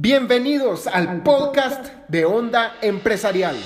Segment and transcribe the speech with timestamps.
[0.00, 3.56] Bienvenidos al podcast de Onda Empresarial.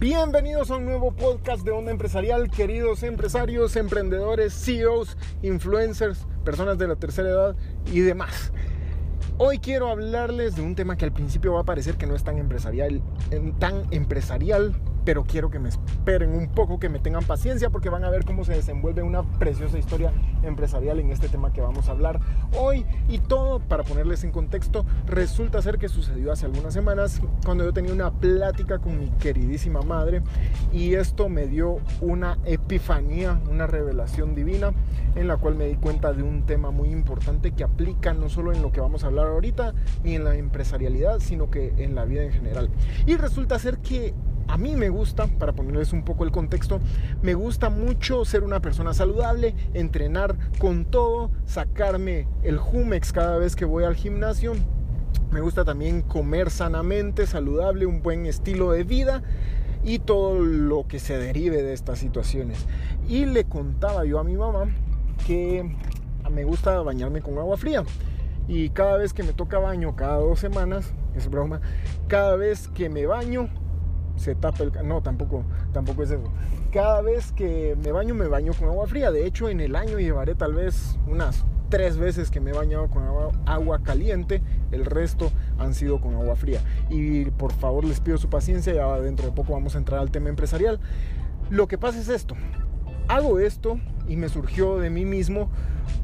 [0.00, 6.88] Bienvenidos a un nuevo podcast de Onda Empresarial, queridos empresarios, emprendedores, CEOs, influencers, personas de
[6.88, 7.56] la tercera edad
[7.92, 8.50] y demás.
[9.38, 12.24] Hoy quiero hablarles de un tema que al principio va a parecer que no es
[12.24, 13.02] tan empresarial,
[13.58, 14.74] tan empresarial
[15.06, 18.24] pero quiero que me esperen un poco, que me tengan paciencia porque van a ver
[18.24, 22.18] cómo se desenvuelve una preciosa historia empresarial en este tema que vamos a hablar
[22.58, 22.84] hoy.
[23.08, 27.72] Y todo, para ponerles en contexto, resulta ser que sucedió hace algunas semanas cuando yo
[27.72, 30.22] tenía una plática con mi queridísima madre
[30.72, 34.72] y esto me dio una epifanía, una revelación divina
[35.14, 38.52] en la cual me di cuenta de un tema muy importante que aplica no solo
[38.52, 42.04] en lo que vamos a hablar ahorita, ni en la empresarialidad, sino que en la
[42.04, 42.70] vida en general.
[43.06, 44.12] Y resulta ser que
[44.48, 46.80] a mí me gusta, para ponerles un poco el contexto,
[47.22, 53.56] me gusta mucho ser una persona saludable, entrenar con todo, sacarme el Jumex cada vez
[53.56, 54.54] que voy al gimnasio.
[55.30, 59.22] Me gusta también comer sanamente, saludable, un buen estilo de vida
[59.84, 62.66] y todo lo que se derive de estas situaciones.
[63.08, 64.66] Y le contaba yo a mi mamá
[65.26, 65.68] que
[66.30, 67.82] me gusta bañarme con agua fría.
[68.48, 71.60] Y cada vez que me toca baño, cada dos semanas, es broma,
[72.06, 73.48] cada vez que me baño,
[74.16, 74.72] se tapa el...
[74.84, 76.32] No, tampoco, tampoco es eso.
[76.72, 79.10] Cada vez que me baño, me baño con agua fría.
[79.10, 82.88] De hecho, en el año llevaré tal vez unas tres veces que me he bañado
[82.88, 86.60] con agua, agua, caliente, el resto han sido con agua fría.
[86.90, 90.10] Y por favor les pido su paciencia, ya dentro de poco vamos a entrar al
[90.10, 90.80] tema empresarial.
[91.50, 92.34] Lo que pasa es esto,
[93.08, 93.78] hago esto
[94.08, 95.48] y me surgió de mí mismo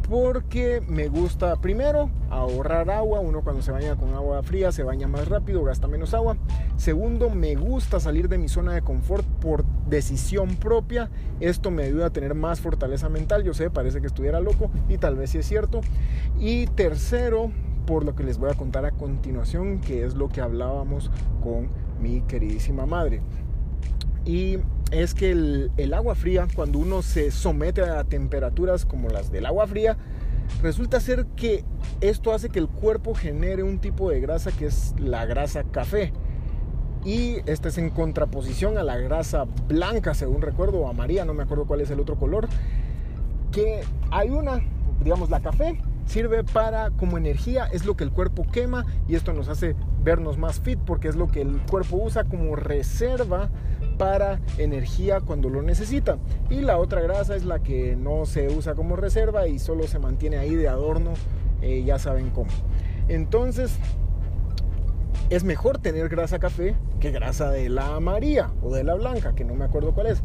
[0.09, 5.09] porque me gusta primero ahorrar agua, uno cuando se baña con agua fría se baña
[5.09, 6.37] más rápido, gasta menos agua.
[6.77, 12.07] Segundo, me gusta salir de mi zona de confort por decisión propia, esto me ayuda
[12.07, 15.39] a tener más fortaleza mental, yo sé, parece que estuviera loco y tal vez sí
[15.39, 15.81] es cierto.
[16.39, 17.51] Y tercero,
[17.87, 21.11] por lo que les voy a contar a continuación, que es lo que hablábamos
[21.43, 21.69] con
[22.01, 23.23] mi queridísima madre.
[24.25, 24.59] Y
[24.91, 29.67] es que el, agua fría, cuando uno se somete a temperaturas como las del agua
[29.67, 29.97] fría,
[30.63, 31.65] resulta ser que
[32.01, 36.13] esto hace que el cuerpo genere un tipo de grasa que es la grasa café.
[37.05, 41.43] Y esta es en contraposición a la grasa blanca, según recuerdo, o amarilla, no me
[41.43, 42.49] acuerdo cuál es el otro color.
[43.51, 44.61] Que hay una,
[45.03, 49.33] digamos, la café sirve para como energía, es lo que el cuerpo quema y esto
[49.33, 53.51] nos hace vernos más fit porque es lo que el cuerpo usa como reserva
[53.99, 56.19] para energía cuando lo necesita.
[56.51, 59.99] Y la otra grasa es la que no se usa como reserva y solo se
[59.99, 61.13] mantiene ahí de adorno,
[61.61, 62.51] eh, ya saben cómo.
[63.09, 63.79] Entonces,
[65.31, 69.45] es mejor tener grasa café que grasa de la amarilla o de la blanca, que
[69.45, 70.23] no me acuerdo cuál es.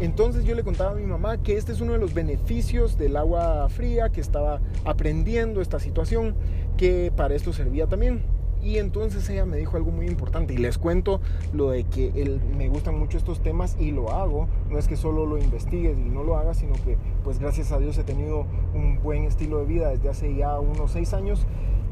[0.00, 3.16] Entonces yo le contaba a mi mamá que este es uno de los beneficios del
[3.16, 6.34] agua fría, que estaba aprendiendo esta situación,
[6.76, 8.22] que para esto servía también.
[8.64, 11.20] Y entonces ella me dijo algo muy importante y les cuento
[11.52, 14.48] lo de que me gustan mucho estos temas y lo hago.
[14.70, 17.78] No es que solo lo investigues y no lo hagas, sino que pues gracias a
[17.78, 21.46] Dios he tenido un buen estilo de vida desde hace ya unos seis años.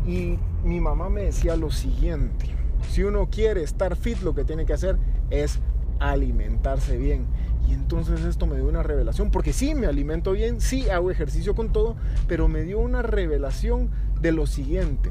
[0.07, 2.47] Y mi mamá me decía lo siguiente,
[2.89, 4.97] si uno quiere estar fit lo que tiene que hacer
[5.31, 5.61] es
[6.01, 7.27] alimentarse bien.
[7.69, 11.55] Y entonces esto me dio una revelación, porque sí me alimento bien, sí hago ejercicio
[11.55, 11.97] con todo,
[12.27, 13.91] pero me dio una revelación
[14.21, 15.11] de lo siguiente.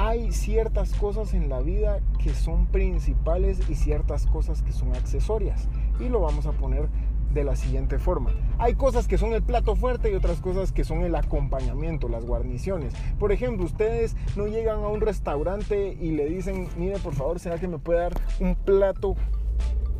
[0.00, 5.68] Hay ciertas cosas en la vida que son principales y ciertas cosas que son accesorias.
[5.98, 6.88] Y lo vamos a poner
[7.34, 8.30] de la siguiente forma.
[8.58, 12.24] Hay cosas que son el plato fuerte y otras cosas que son el acompañamiento, las
[12.24, 12.94] guarniciones.
[13.18, 17.58] Por ejemplo, ustedes no llegan a un restaurante y le dicen, mire por favor, ¿será
[17.58, 19.16] que me puede dar un plato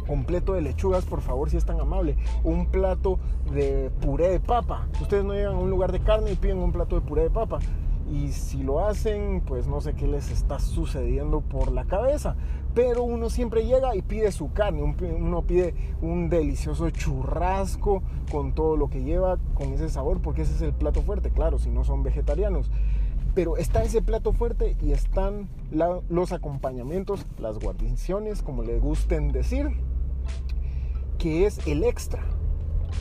[0.07, 2.17] completo de lechugas, por favor, si es tan amable.
[2.45, 3.19] Un plato
[3.53, 4.87] de puré de papa.
[5.03, 7.31] Ustedes no llegan a un lugar de carne y piden un plato de puré de
[7.31, 7.59] papa.
[8.11, 12.37] Y si lo hacen, pues no sé qué les está sucediendo por la cabeza.
[12.75, 14.83] Pero uno siempre llega y pide su carne.
[14.83, 20.55] Uno pide un delicioso churrasco con todo lo que lleva, con ese sabor, porque ese
[20.55, 22.71] es el plato fuerte, claro, si no son vegetarianos.
[23.35, 25.49] Pero está ese plato fuerte y están
[26.09, 29.69] los acompañamientos, las guarniciones, como le gusten decir
[31.19, 32.23] que es el extra.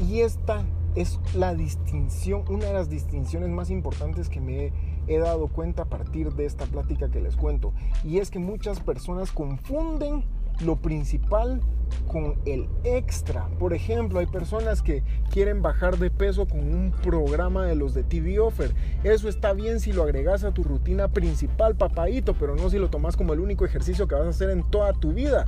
[0.05, 0.63] Y esta
[0.95, 4.73] es la distinción, una de las distinciones más importantes que me he
[5.15, 7.73] dado cuenta a partir de esta plática que les cuento.
[8.03, 10.23] Y es que muchas personas confunden
[10.61, 11.61] lo principal
[12.07, 13.47] con el extra.
[13.59, 18.03] Por ejemplo, hay personas que quieren bajar de peso con un programa de los de
[18.03, 18.73] TV Offer.
[19.03, 22.89] Eso está bien si lo agregas a tu rutina principal, papadito, pero no si lo
[22.89, 25.45] tomas como el único ejercicio que vas a hacer en toda tu vida.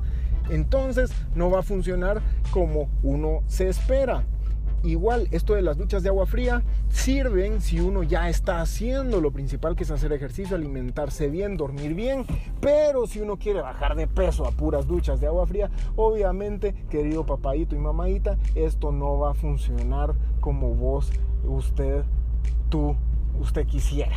[0.49, 2.21] Entonces no va a funcionar
[2.51, 4.23] como uno se espera.
[4.83, 9.31] Igual, esto de las duchas de agua fría sirven si uno ya está haciendo lo
[9.31, 12.25] principal que es hacer ejercicio, alimentarse bien, dormir bien.
[12.61, 17.25] Pero si uno quiere bajar de peso a puras duchas de agua fría, obviamente, querido
[17.25, 21.11] papadito y mamadita, esto no va a funcionar como vos,
[21.43, 22.03] usted,
[22.69, 22.95] tú,
[23.39, 24.15] usted quisiera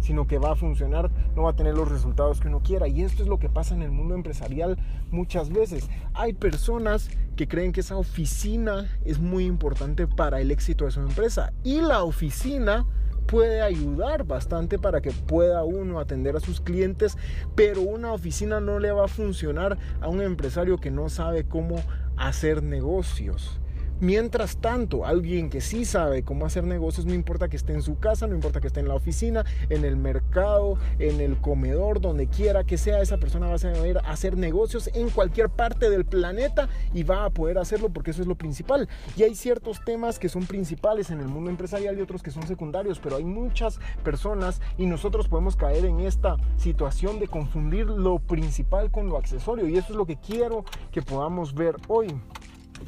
[0.00, 2.88] sino que va a funcionar, no va a tener los resultados que uno quiera.
[2.88, 4.78] Y esto es lo que pasa en el mundo empresarial
[5.10, 5.88] muchas veces.
[6.14, 11.00] Hay personas que creen que esa oficina es muy importante para el éxito de su
[11.00, 12.86] empresa y la oficina
[13.26, 17.16] puede ayudar bastante para que pueda uno atender a sus clientes,
[17.54, 21.76] pero una oficina no le va a funcionar a un empresario que no sabe cómo
[22.16, 23.60] hacer negocios.
[24.00, 27.98] Mientras tanto, alguien que sí sabe cómo hacer negocios, no importa que esté en su
[27.98, 32.26] casa, no importa que esté en la oficina, en el mercado, en el comedor, donde
[32.26, 36.70] quiera que sea, esa persona va a saber hacer negocios en cualquier parte del planeta
[36.94, 38.88] y va a poder hacerlo porque eso es lo principal.
[39.18, 42.46] Y hay ciertos temas que son principales en el mundo empresarial y otros que son
[42.46, 48.18] secundarios, pero hay muchas personas y nosotros podemos caer en esta situación de confundir lo
[48.18, 52.08] principal con lo accesorio y eso es lo que quiero que podamos ver hoy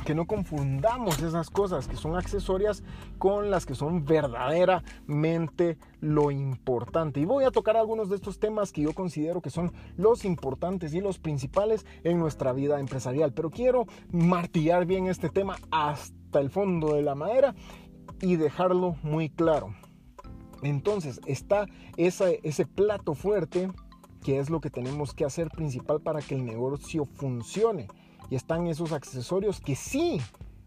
[0.05, 2.83] que no confundamos esas cosas que son accesorias
[3.19, 7.21] con las que son verdaderamente lo importante.
[7.21, 10.95] Y voy a tocar algunos de estos temas que yo considero que son los importantes
[10.95, 13.33] y los principales en nuestra vida empresarial.
[13.33, 17.55] Pero quiero martillar bien este tema hasta el fondo de la madera
[18.21, 19.75] y dejarlo muy claro.
[20.63, 21.67] Entonces está
[21.97, 23.71] ese, plato fuerte
[24.23, 27.89] que es lo que tenemos que hacer principal para que el negocio funcione
[28.33, 30.19] y están esos accesorios que sí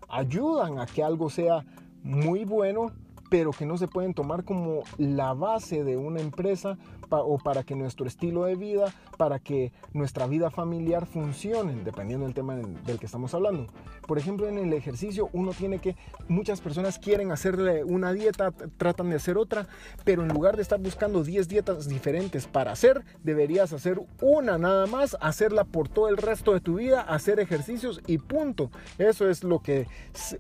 [0.08, 1.66] ayudan a que algo sea
[2.04, 2.92] muy bueno,
[3.32, 6.78] pero que no se pueden tomar como la base de una empresa
[7.10, 12.34] o para que nuestro estilo de vida, para que nuestra vida familiar funcione, dependiendo del
[12.34, 13.68] tema del que estamos hablando.
[14.08, 15.96] Por ejemplo, en el ejercicio uno tiene que,
[16.28, 19.68] muchas personas quieren hacerle una dieta, tratan de hacer otra,
[20.04, 24.86] pero en lugar de estar buscando 10 dietas diferentes para hacer, deberías hacer una nada
[24.86, 28.70] más, hacerla por todo el resto de tu vida, hacer ejercicios y punto.
[28.98, 29.88] Eso es lo que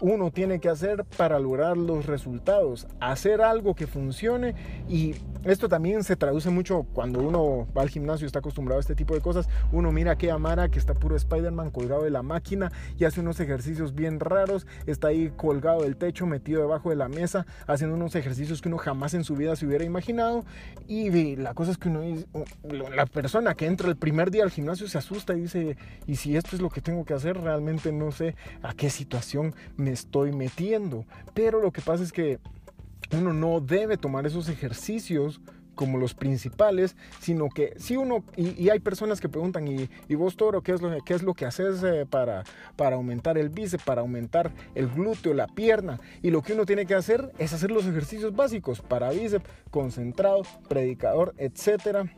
[0.01, 4.55] uno tiene que hacer para lograr los resultados, hacer algo que funcione
[4.89, 8.81] y esto también se traduce mucho cuando uno va al gimnasio y está acostumbrado a
[8.81, 9.47] este tipo de cosas.
[9.71, 13.39] Uno mira a Amara que está puro Spider-Man colgado de la máquina y hace unos
[13.39, 14.65] ejercicios bien raros.
[14.87, 18.77] Está ahí colgado del techo, metido debajo de la mesa, haciendo unos ejercicios que uno
[18.77, 20.45] jamás en su vida se hubiera imaginado.
[20.87, 22.01] Y la cosa es que uno,
[22.63, 26.35] la persona que entra el primer día al gimnasio se asusta y dice, ¿y si
[26.37, 27.37] esto es lo que tengo que hacer?
[27.37, 31.05] Realmente no sé a qué situación me estoy metiendo.
[31.33, 32.39] Pero lo que pasa es que
[33.11, 35.41] uno no debe tomar esos ejercicios
[35.75, 40.61] como los principales, sino que si uno, y, hay personas que preguntan, ¿y, vos Toro,
[40.61, 42.43] qué es lo, qué es lo que haces eh, para,
[42.75, 45.99] para aumentar el bíceps, para aumentar el glúteo, la pierna?
[46.21, 50.43] Y lo que uno tiene que hacer es hacer los ejercicios básicos para bíceps, concentrado,
[50.67, 52.11] predicador, etcétera.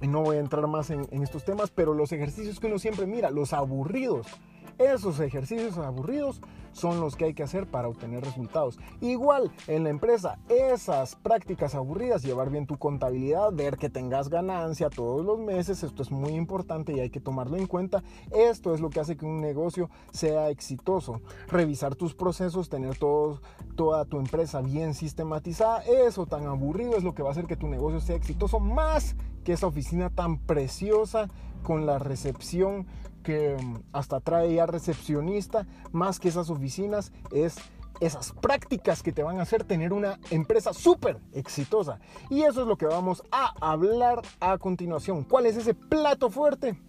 [0.00, 3.30] No voy a entrar más en estos temas, pero los ejercicios que uno siempre mira,
[3.30, 4.28] los aburridos,
[4.78, 6.40] esos ejercicios aburridos
[6.72, 8.78] son los que hay que hacer para obtener resultados.
[9.00, 14.88] Igual en la empresa, esas prácticas aburridas, llevar bien tu contabilidad, ver que tengas ganancia
[14.88, 18.02] todos los meses, esto es muy importante y hay que tomarlo en cuenta.
[18.30, 21.20] Esto es lo que hace que un negocio sea exitoso.
[21.48, 27.22] Revisar tus procesos, tener toda tu empresa bien sistematizada, eso tan aburrido es lo que
[27.22, 31.28] va a hacer que tu negocio sea exitoso más que esa oficina tan preciosa
[31.62, 32.86] con la recepción
[33.28, 37.56] que mm, hasta trae ya recepcionista, más que esas oficinas, es
[38.00, 42.00] esas prácticas que te van a hacer tener una empresa súper exitosa.
[42.30, 45.24] Y eso es lo que vamos a hablar a continuación.
[45.24, 46.80] ¿Cuál es ese plato fuerte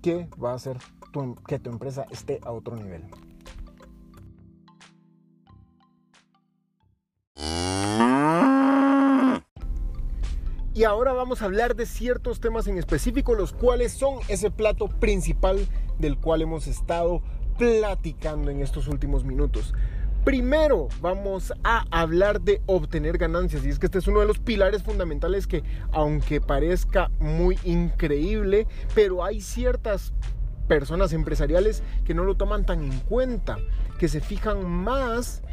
[0.00, 0.78] que va a hacer
[1.12, 3.04] em, que tu empresa esté a otro nivel?
[10.76, 14.88] Y ahora vamos a hablar de ciertos temas en específico, los cuales son ese plato
[14.88, 15.68] principal
[16.00, 17.22] del cual hemos estado
[17.56, 19.72] platicando en estos últimos minutos.
[20.24, 24.40] Primero vamos a hablar de obtener ganancias y es que este es uno de los
[24.40, 25.62] pilares fundamentales que
[25.92, 28.66] aunque parezca muy increíble,
[28.96, 30.12] pero hay ciertas
[30.66, 33.58] personas empresariales que no lo toman tan en cuenta,
[34.00, 35.44] que se fijan más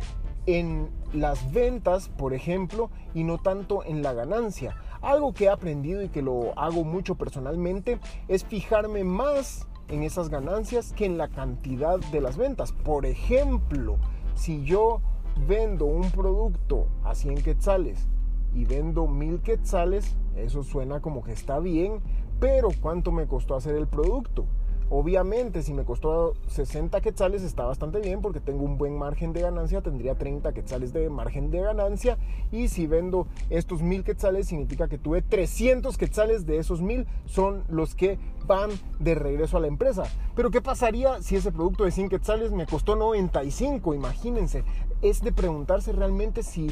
[0.48, 4.76] en las ventas, por ejemplo, y no tanto en la ganancia.
[5.02, 10.30] Algo que he aprendido y que lo hago mucho personalmente es fijarme más en esas
[10.30, 12.72] ganancias que en la cantidad de las ventas.
[12.72, 13.98] Por ejemplo,
[14.36, 15.02] si yo
[15.48, 18.08] vendo un producto a 100 quetzales
[18.54, 22.00] y vendo 1000 quetzales, eso suena como que está bien,
[22.40, 24.46] pero ¿cuánto me costó hacer el producto?
[24.94, 29.40] Obviamente, si me costó 60 quetzales está bastante bien porque tengo un buen margen de
[29.40, 32.18] ganancia, tendría 30 quetzales de margen de ganancia.
[32.52, 37.64] Y si vendo estos 1000 quetzales, significa que tuve 300 quetzales de esos 1000 son
[37.70, 38.70] los que van
[39.00, 40.04] de regreso a la empresa.
[40.36, 43.94] Pero ¿qué pasaría si ese producto de 100 quetzales me costó 95?
[43.94, 44.66] Imagínense,
[45.02, 46.70] es de preguntarse realmente si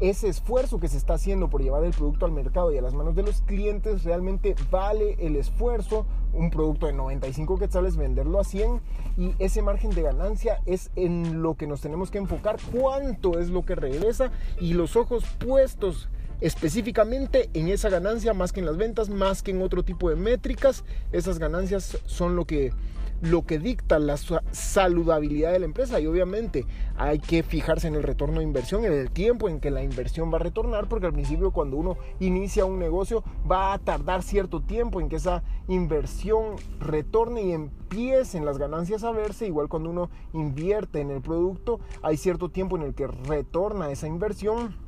[0.00, 2.94] ese esfuerzo que se está haciendo por llevar el producto al mercado y a las
[2.94, 6.06] manos de los clientes realmente vale el esfuerzo.
[6.32, 8.80] Un producto de 95 quetzales, venderlo a 100
[9.16, 13.48] y ese margen de ganancia es en lo que nos tenemos que enfocar, cuánto es
[13.48, 16.08] lo que regresa y los ojos puestos
[16.40, 20.16] específicamente en esa ganancia más que en las ventas, más que en otro tipo de
[20.16, 20.84] métricas.
[21.12, 22.72] Esas ganancias son lo que
[23.20, 26.00] lo que dicta la saludabilidad de la empresa.
[26.00, 26.64] Y obviamente
[26.96, 30.32] hay que fijarse en el retorno de inversión, en el tiempo en que la inversión
[30.32, 34.60] va a retornar, porque al principio cuando uno inicia un negocio va a tardar cierto
[34.60, 40.10] tiempo en que esa inversión retorne y empiecen las ganancias a verse, igual cuando uno
[40.32, 44.85] invierte en el producto hay cierto tiempo en el que retorna esa inversión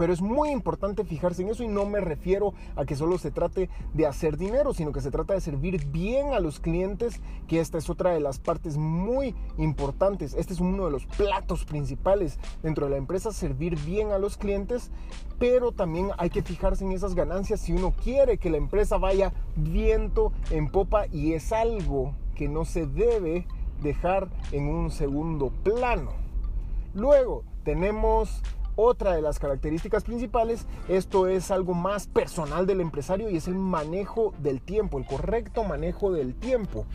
[0.00, 3.30] pero es muy importante fijarse en eso y no me refiero a que solo se
[3.30, 7.60] trate de hacer dinero, sino que se trata de servir bien a los clientes, que
[7.60, 10.32] esta es otra de las partes muy importantes.
[10.32, 14.38] Este es uno de los platos principales dentro de la empresa, servir bien a los
[14.38, 14.90] clientes,
[15.38, 19.34] pero también hay que fijarse en esas ganancias si uno quiere que la empresa vaya
[19.54, 23.46] viento en popa y es algo que no se debe
[23.82, 26.12] dejar en un segundo plano.
[26.94, 28.42] Luego tenemos
[28.80, 33.56] otra de las características principales, esto es algo más personal del empresario y es el
[33.56, 36.86] manejo del tiempo, el correcto manejo del tiempo.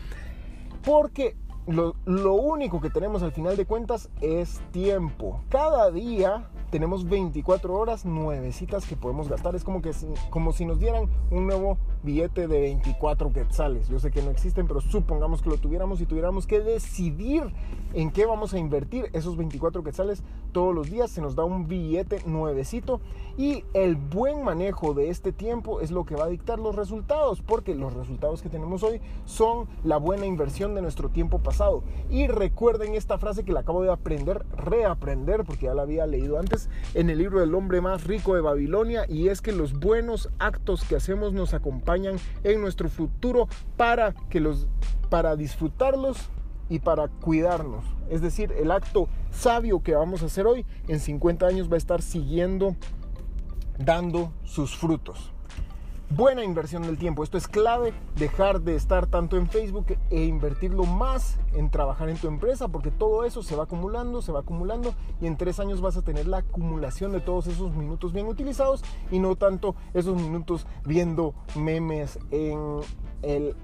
[0.84, 5.40] Porque lo, único que tenemos al final de cuentas es tiempo.
[5.48, 9.56] Cada día tenemos 24 horas nuevecitas que podemos gastar.
[9.56, 9.90] Es como, que,
[10.30, 13.88] como si nos dieran un nuevo billete de 24 quetzales.
[13.88, 17.52] Yo sé que no existen, pero supongamos que lo tuviéramos y tuviéramos que decidir
[17.94, 21.10] en qué vamos a invertir esos 24 quetzales todos los días.
[21.10, 23.00] Se nos da un billete nuevecito
[23.36, 27.42] y el buen manejo de este tiempo es lo que va a dictar los resultados,
[27.42, 31.82] porque los resultados que tenemos hoy son la buena inversión de nuestro tiempo pasado.
[32.10, 36.38] Y recuerden esta frase que la acabo de aprender, reaprender, porque ya la había leído
[36.38, 40.30] antes en el libro del hombre más rico de Babilonia y es que los buenos
[40.38, 44.66] actos que hacemos nos acompañan en nuestro futuro para que los
[45.10, 46.30] para disfrutarlos
[46.68, 47.84] y para cuidarnos.
[48.08, 51.78] Es decir, el acto sabio que vamos a hacer hoy en 50 años va a
[51.78, 52.76] estar siguiendo
[53.78, 55.32] dando sus frutos
[56.10, 57.24] buena inversión del tiempo.
[57.24, 62.16] Esto es clave, dejar de estar tanto en Facebook e invertirlo más en trabajar en
[62.16, 65.80] tu empresa, porque todo eso se va acumulando, se va acumulando y en tres años
[65.80, 70.20] vas a tener la acumulación de todos esos minutos bien utilizados y no tanto esos
[70.20, 72.80] minutos viendo memes en
[73.22, 73.56] el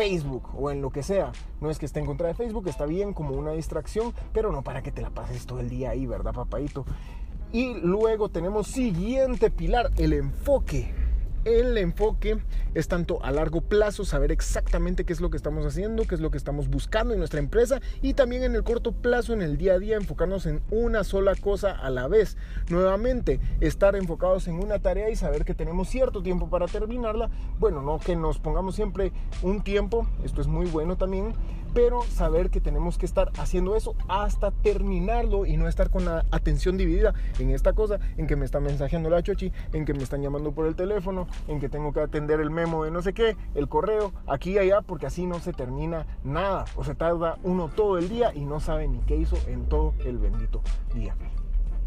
[0.00, 1.30] Facebook o en lo que sea.
[1.60, 4.62] No es que esté en contra de Facebook, está bien como una distracción, pero no
[4.62, 6.86] para que te la pases todo el día ahí, ¿verdad, papadito?
[7.52, 10.94] Y luego tenemos siguiente pilar, el enfoque
[11.44, 12.38] el enfoque
[12.74, 16.20] es tanto a largo plazo, saber exactamente qué es lo que estamos haciendo, qué es
[16.20, 19.56] lo que estamos buscando en nuestra empresa y también en el corto plazo, en el
[19.56, 22.36] día a día, enfocarnos en una sola cosa a la vez.
[22.68, 27.30] Nuevamente, estar enfocados en una tarea y saber que tenemos cierto tiempo para terminarla.
[27.58, 31.34] Bueno, no que nos pongamos siempre un tiempo, esto es muy bueno también,
[31.72, 36.24] pero saber que tenemos que estar haciendo eso hasta terminarlo y no estar con la
[36.30, 40.02] atención dividida en esta cosa, en que me está mensajeando la chochi, en que me
[40.02, 43.12] están llamando por el teléfono, en que tengo que atender el memo de no sé
[43.12, 46.64] qué, el correo, aquí y allá, porque así no se termina nada.
[46.76, 49.94] O se tarda uno todo el día y no sabe ni qué hizo en todo
[50.04, 50.62] el bendito
[50.94, 51.16] día.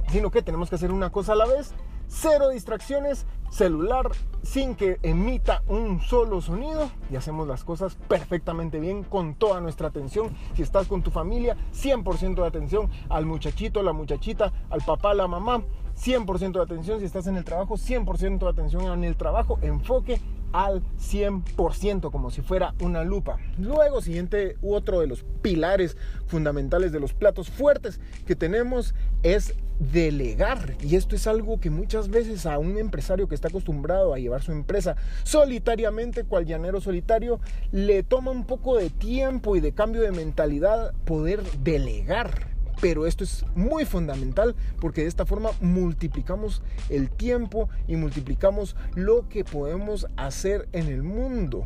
[0.09, 1.73] Sino que tenemos que hacer una cosa a la vez
[2.07, 4.09] cero distracciones, celular
[4.41, 9.87] sin que emita un solo sonido y hacemos las cosas perfectamente bien con toda nuestra
[9.87, 10.35] atención.
[10.55, 15.27] Si estás con tu familia, 100% de atención al muchachito, la muchachita, al papá, la
[15.27, 15.63] mamá,
[15.95, 16.99] 100% de atención.
[16.99, 19.59] Si estás en el trabajo, 100% de atención en el trabajo.
[19.61, 20.19] Enfoque
[20.53, 23.37] al 100% como si fuera una lupa.
[23.57, 30.75] Luego, siguiente, otro de los pilares fundamentales de los platos fuertes que tenemos es delegar.
[30.81, 34.41] Y esto es algo que muchas veces a un empresario que está acostumbrado a llevar
[34.41, 37.39] su empresa solitariamente, cual llanero solitario,
[37.71, 42.52] le toma un poco de tiempo y de cambio de mentalidad poder delegar
[42.83, 49.29] pero esto es muy fundamental porque de esta forma multiplicamos el tiempo y multiplicamos lo
[49.29, 51.65] que podemos hacer en el mundo.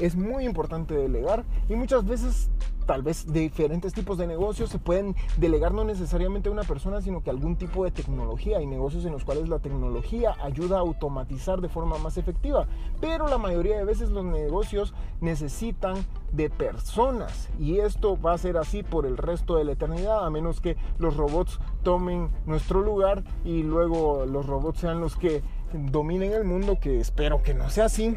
[0.00, 2.50] es muy importante delegar y muchas veces
[2.86, 7.22] tal vez diferentes tipos de negocios se pueden delegar no necesariamente a una persona, sino
[7.22, 8.58] que algún tipo de tecnología.
[8.58, 12.66] Hay negocios en los cuales la tecnología ayuda a automatizar de forma más efectiva,
[13.00, 15.96] pero la mayoría de veces los negocios necesitan
[16.32, 20.30] de personas y esto va a ser así por el resto de la eternidad, a
[20.30, 26.32] menos que los robots tomen nuestro lugar y luego los robots sean los que dominen
[26.32, 28.16] el mundo, que espero que no sea así.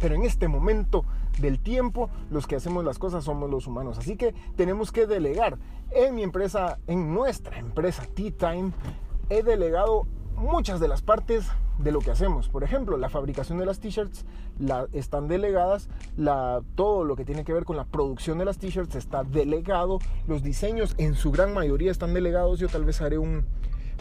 [0.00, 1.04] Pero en este momento
[1.40, 3.98] del tiempo, los que hacemos las cosas somos los humanos.
[3.98, 5.58] Así que tenemos que delegar.
[5.90, 8.72] En mi empresa, en nuestra empresa Tea Time,
[9.30, 11.46] he delegado muchas de las partes
[11.78, 12.48] de lo que hacemos.
[12.48, 14.24] Por ejemplo, la fabricación de las t-shirts
[14.92, 15.88] están delegadas,
[16.74, 20.42] todo lo que tiene que ver con la producción de las t-shirts está delegado, los
[20.42, 22.58] diseños en su gran mayoría están delegados.
[22.58, 23.44] Yo tal vez haré un,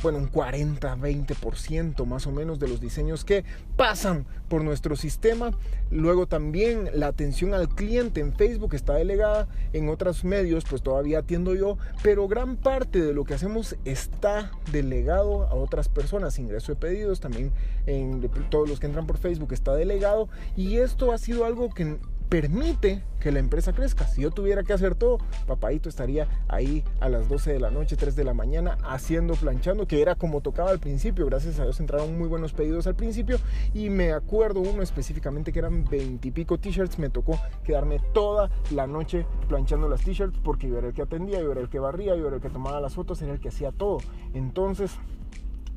[0.01, 3.43] bueno, un 40, 20% más o menos de los diseños que
[3.75, 5.51] pasan por nuestro sistema.
[5.89, 11.19] Luego también la atención al cliente en Facebook está delegada, en otros medios pues todavía
[11.19, 16.39] atiendo yo, pero gran parte de lo que hacemos está delegado a otras personas.
[16.39, 17.51] Ingreso de pedidos también
[17.85, 21.97] en todos los que entran por Facebook está delegado y esto ha sido algo que
[22.29, 24.07] permite que la empresa crezca.
[24.07, 25.17] Si yo tuviera que hacer todo,
[25.47, 29.87] papadito estaría ahí a las 12 de la noche, 3 de la mañana, haciendo, planchando,
[29.87, 31.25] que era como tocaba al principio.
[31.25, 33.39] Gracias a Dios entraron muy buenos pedidos al principio
[33.73, 36.99] y me acuerdo uno específicamente que eran 20 y pico t-shirts.
[36.99, 41.41] Me tocó quedarme toda la noche planchando las t-shirts porque yo era el que atendía,
[41.41, 43.49] yo era el que barría, yo era el que tomaba las fotos, era el que
[43.49, 43.99] hacía todo.
[44.33, 44.91] Entonces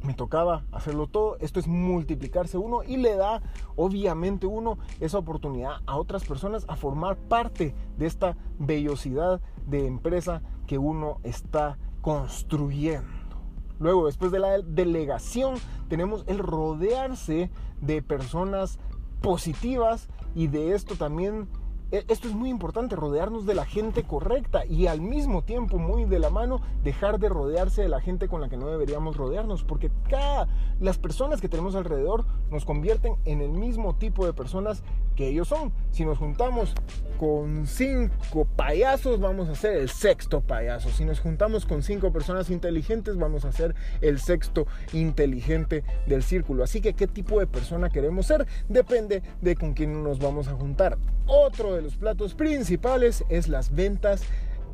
[0.03, 1.37] me tocaba hacerlo todo.
[1.41, 3.43] Esto es multiplicarse uno y le da
[3.77, 10.43] obviamente uno esa oportunidad a otras personas a formar parte de esta vellosidad de empresa
[10.67, 13.09] que uno está construyendo.
[13.79, 15.57] Luego, después de la delegación,
[15.89, 18.79] tenemos el rodearse de personas
[19.23, 21.49] positivas y de esto también
[21.91, 26.19] esto es muy importante, rodearnos de la gente correcta y al mismo tiempo, muy de
[26.19, 29.91] la mano, dejar de rodearse de la gente con la que no deberíamos rodearnos, porque
[30.09, 34.83] cada, las personas que tenemos alrededor nos convierten en el mismo tipo de personas
[35.17, 35.73] que ellos son.
[35.91, 36.75] Si nos juntamos
[37.19, 40.89] con cinco payasos, vamos a ser el sexto payaso.
[40.91, 46.65] Si nos juntamos con cinco personas inteligentes, vamos a ser el sexto inteligente del círculo.
[46.65, 48.47] Así que, ¿qué tipo de persona queremos ser?
[48.69, 50.97] Depende de con quién nos vamos a juntar.
[51.27, 54.21] Otro de los platos principales es las ventas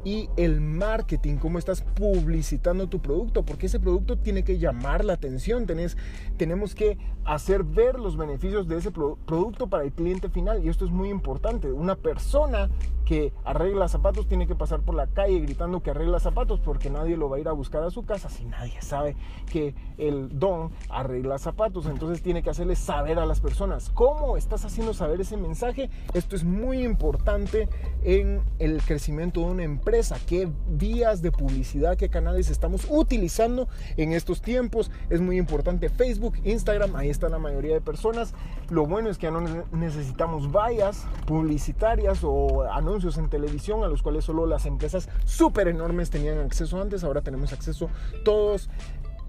[0.06, 5.14] y el marketing, cómo estás publicitando tu producto, porque ese producto tiene que llamar la
[5.14, 5.96] atención, Tenés,
[6.36, 10.84] tenemos que hacer ver los beneficios de ese producto para el cliente final y esto
[10.84, 11.72] es muy importante.
[11.72, 12.70] Una persona
[13.04, 17.16] que arregla zapatos tiene que pasar por la calle gritando que arregla zapatos porque nadie
[17.16, 19.16] lo va a ir a buscar a su casa si nadie sabe
[19.50, 21.86] que el don arregla zapatos.
[21.86, 25.90] Entonces tiene que hacerle saber a las personas cómo estás haciendo saber ese mensaje.
[26.14, 27.68] Esto es muy importante
[28.04, 29.95] en el crecimiento de una empresa
[30.26, 34.90] qué vías de publicidad, qué canales estamos utilizando en estos tiempos.
[35.08, 38.34] Es muy importante Facebook, Instagram, ahí está la mayoría de personas.
[38.68, 39.40] Lo bueno es que ya no
[39.72, 46.10] necesitamos vallas publicitarias o anuncios en televisión a los cuales solo las empresas súper enormes
[46.10, 47.02] tenían acceso antes.
[47.02, 47.88] Ahora tenemos acceso
[48.24, 48.68] todos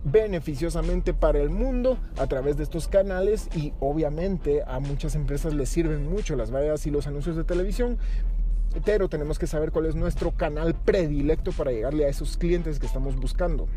[0.04, 5.70] beneficiosamente para el mundo a través de estos canales y obviamente a muchas empresas les
[5.70, 7.98] sirven mucho las vallas y los anuncios de televisión
[8.86, 12.86] pero tenemos que saber cuál es nuestro canal predilecto para llegarle a esos clientes que
[12.86, 13.68] estamos buscando.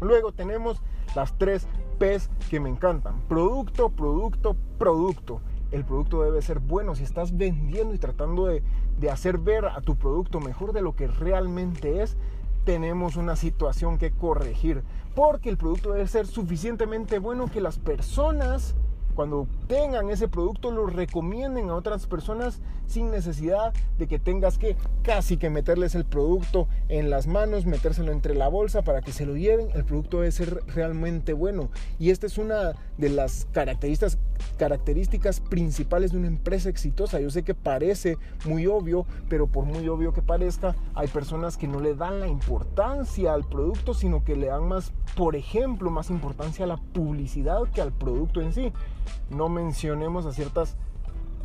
[0.00, 0.80] Luego tenemos
[1.14, 1.66] las tres
[1.98, 3.20] P's que me encantan.
[3.28, 5.40] Producto, producto, producto.
[5.70, 6.94] El producto debe ser bueno.
[6.94, 8.62] Si estás vendiendo y tratando de,
[8.98, 12.16] de hacer ver a tu producto mejor de lo que realmente es,
[12.64, 14.82] tenemos una situación que corregir.
[15.14, 18.74] Porque el producto debe ser suficientemente bueno que las personas
[19.14, 24.76] cuando tengan ese producto lo recomienden a otras personas sin necesidad de que tengas que
[25.02, 29.26] casi que meterles el producto en las manos, metérselo entre la bolsa para que se
[29.26, 29.68] lo lleven.
[29.74, 31.70] El producto debe ser realmente bueno.
[31.98, 34.18] Y esta es una de las características,
[34.58, 37.20] características principales de una empresa exitosa.
[37.20, 41.68] Yo sé que parece muy obvio, pero por muy obvio que parezca, hay personas que
[41.68, 46.10] no le dan la importancia al producto, sino que le dan más, por ejemplo, más
[46.10, 48.72] importancia a la publicidad que al producto en sí.
[49.30, 50.76] No mencionemos a ciertas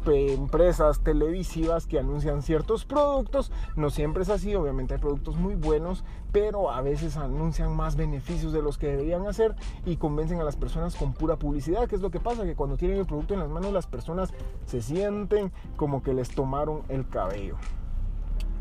[0.07, 3.51] empresas televisivas que anuncian ciertos productos.
[3.75, 8.53] No siempre es así, obviamente hay productos muy buenos, pero a veces anuncian más beneficios
[8.53, 11.87] de los que deberían hacer y convencen a las personas con pura publicidad.
[11.87, 12.43] ¿Qué es lo que pasa?
[12.43, 14.33] Que cuando tienen el producto en las manos las personas
[14.65, 17.55] se sienten como que les tomaron el cabello.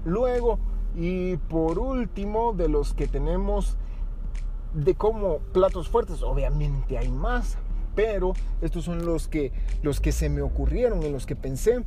[0.04, 0.58] Luego,
[0.94, 3.76] y por último, de los que tenemos
[4.74, 7.58] de como platos fuertes, obviamente hay más,
[7.94, 11.84] pero estos son los que, los que se me ocurrieron, en los que pensé.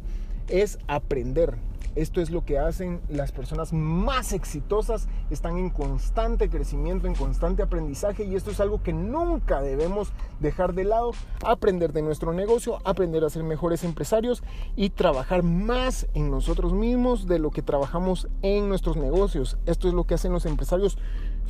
[0.47, 1.55] es aprender.
[1.95, 7.63] Esto es lo que hacen las personas más exitosas, están en constante crecimiento, en constante
[7.63, 11.11] aprendizaje y esto es algo que nunca debemos dejar de lado,
[11.43, 14.41] aprender de nuestro negocio, aprender a ser mejores empresarios
[14.77, 19.57] y trabajar más en nosotros mismos de lo que trabajamos en nuestros negocios.
[19.65, 20.97] Esto es lo que hacen los empresarios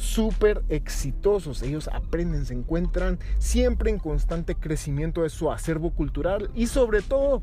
[0.02, 1.62] súper exitosos.
[1.62, 7.42] Ellos aprenden, se encuentran siempre en constante crecimiento de su acervo cultural y sobre todo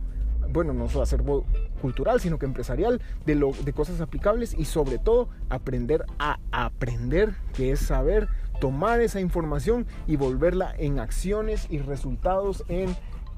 [0.50, 1.44] bueno, no solo acervo
[1.82, 7.34] cultural, sino que empresarial, de, lo, de cosas aplicables y sobre todo aprender a aprender,
[7.52, 12.96] que es saber tomar esa información y volverla en acciones y resultados en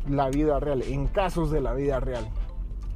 [0.09, 2.28] la vida real, en casos de la vida real.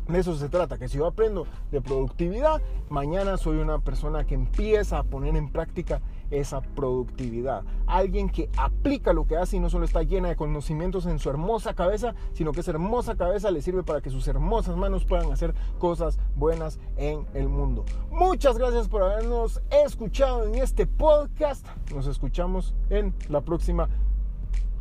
[0.08, 2.60] De eso se trata, que si yo aprendo de productividad,
[2.90, 7.62] mañana soy una persona que empieza a poner en práctica esa productividad.
[7.86, 11.30] Alguien que aplica lo que hace y no solo está llena de conocimientos en su
[11.30, 15.30] hermosa cabeza, sino que esa hermosa cabeza le sirve para que sus hermosas manos puedan
[15.32, 17.84] hacer cosas buenas en el mundo.
[18.10, 21.66] Muchas gracias por habernos escuchado en este podcast.
[21.94, 23.88] Nos escuchamos en la próxima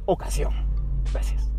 [0.06, 0.54] ocasión.
[1.12, 1.53] Gracias.